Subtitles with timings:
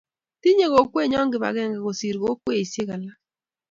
[0.41, 3.19] Tinyei kokwenyo kibagenge kosir kokwesiek alak